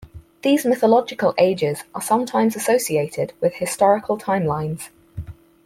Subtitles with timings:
[0.41, 4.89] These mythological ages are sometimes associated with historical timelines.